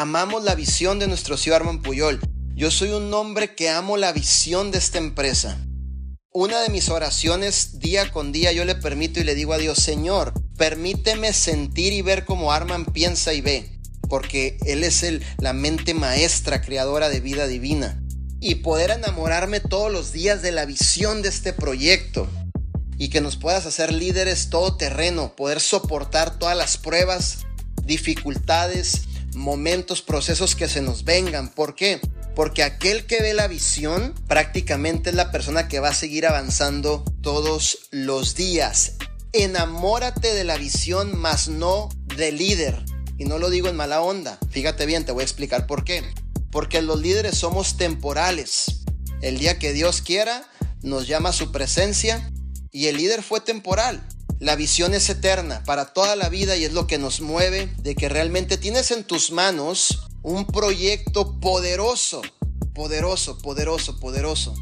amamos 0.00 0.44
la 0.44 0.54
visión 0.54 1.00
de 1.00 1.08
nuestro 1.08 1.36
CEO 1.36 1.56
Arman 1.56 1.82
Puyol. 1.82 2.20
Yo 2.54 2.70
soy 2.70 2.90
un 2.90 3.12
hombre 3.12 3.56
que 3.56 3.68
amo 3.68 3.96
la 3.96 4.12
visión 4.12 4.70
de 4.70 4.78
esta 4.78 4.98
empresa. 4.98 5.58
Una 6.32 6.60
de 6.60 6.68
mis 6.68 6.88
oraciones 6.88 7.80
día 7.80 8.12
con 8.12 8.30
día 8.30 8.52
yo 8.52 8.64
le 8.64 8.76
permito 8.76 9.18
y 9.18 9.24
le 9.24 9.34
digo 9.34 9.54
a 9.54 9.58
Dios, 9.58 9.78
Señor, 9.78 10.34
permíteme 10.56 11.32
sentir 11.32 11.92
y 11.92 12.02
ver 12.02 12.24
cómo 12.24 12.52
Arman 12.52 12.84
piensa 12.84 13.34
y 13.34 13.40
ve, 13.40 13.80
porque 14.08 14.56
Él 14.66 14.84
es 14.84 15.02
el, 15.02 15.24
la 15.38 15.52
mente 15.52 15.94
maestra, 15.94 16.60
creadora 16.60 17.08
de 17.08 17.18
vida 17.18 17.48
divina. 17.48 18.00
Y 18.38 18.56
poder 18.56 18.92
enamorarme 18.92 19.58
todos 19.58 19.90
los 19.90 20.12
días 20.12 20.42
de 20.42 20.52
la 20.52 20.64
visión 20.64 21.22
de 21.22 21.30
este 21.30 21.52
proyecto 21.52 22.28
y 22.98 23.08
que 23.08 23.20
nos 23.20 23.36
puedas 23.36 23.66
hacer 23.66 23.92
líderes 23.92 24.48
todoterreno, 24.48 25.34
poder 25.34 25.58
soportar 25.58 26.38
todas 26.38 26.56
las 26.56 26.78
pruebas, 26.78 27.46
dificultades, 27.84 29.07
momentos, 29.38 30.02
procesos 30.02 30.54
que 30.54 30.68
se 30.68 30.82
nos 30.82 31.04
vengan. 31.04 31.48
¿Por 31.48 31.74
qué? 31.74 32.00
Porque 32.34 32.62
aquel 32.62 33.06
que 33.06 33.22
ve 33.22 33.34
la 33.34 33.48
visión 33.48 34.14
prácticamente 34.26 35.10
es 35.10 35.16
la 35.16 35.30
persona 35.30 35.68
que 35.68 35.80
va 35.80 35.88
a 35.88 35.94
seguir 35.94 36.26
avanzando 36.26 37.04
todos 37.22 37.88
los 37.90 38.34
días. 38.34 38.96
Enamórate 39.32 40.34
de 40.34 40.44
la 40.44 40.56
visión, 40.56 41.18
más 41.18 41.48
no 41.48 41.88
del 42.16 42.38
líder. 42.38 42.84
Y 43.16 43.24
no 43.24 43.38
lo 43.38 43.50
digo 43.50 43.68
en 43.68 43.76
mala 43.76 44.00
onda. 44.00 44.38
Fíjate 44.50 44.86
bien, 44.86 45.04
te 45.04 45.12
voy 45.12 45.22
a 45.22 45.24
explicar 45.24 45.66
por 45.66 45.84
qué. 45.84 46.02
Porque 46.50 46.82
los 46.82 47.00
líderes 47.00 47.36
somos 47.36 47.76
temporales. 47.76 48.82
El 49.20 49.38
día 49.38 49.58
que 49.58 49.72
Dios 49.72 50.02
quiera, 50.02 50.48
nos 50.82 51.08
llama 51.08 51.30
a 51.30 51.32
su 51.32 51.50
presencia 51.50 52.30
y 52.70 52.86
el 52.86 52.96
líder 52.96 53.22
fue 53.22 53.40
temporal. 53.40 54.06
La 54.40 54.54
visión 54.54 54.94
es 54.94 55.08
eterna 55.10 55.62
para 55.64 55.92
toda 55.92 56.14
la 56.14 56.28
vida 56.28 56.56
y 56.56 56.64
es 56.64 56.72
lo 56.72 56.86
que 56.86 56.98
nos 56.98 57.20
mueve 57.20 57.72
de 57.78 57.96
que 57.96 58.08
realmente 58.08 58.56
tienes 58.56 58.90
en 58.92 59.04
tus 59.04 59.32
manos 59.32 60.08
un 60.22 60.46
proyecto 60.46 61.40
poderoso, 61.40 62.22
poderoso, 62.72 63.38
poderoso, 63.38 63.98
poderoso 63.98 64.54